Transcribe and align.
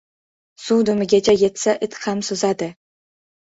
•Suv 0.67 0.79
dumigacha 0.89 1.35
yetsa 1.41 1.75
it 1.89 1.99
ham 2.07 2.25
suzadi. 2.31 2.73